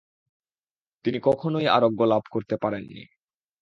তিনি 1.05 1.19
কখনোই 1.23 1.65
আরোগ্য 1.67 1.99
লাভ 2.03 2.23
করতে 2.31 2.55
পারেননি। 2.57 3.03